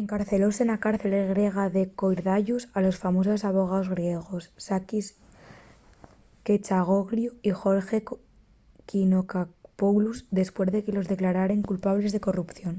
[0.00, 5.06] encarcelóse na cárcel griega de korydallus a los famosos abogaos griegos sakis
[6.46, 12.74] kechagioglou y george nikolakopoulos depués de que los declararen culpables de corrupción